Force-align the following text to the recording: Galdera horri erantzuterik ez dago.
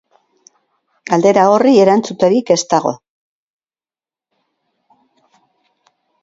Galdera 1.11 1.43
horri 1.49 1.73
erantzuterik 1.83 2.49
ez 2.55 2.57
dago. 2.73 2.93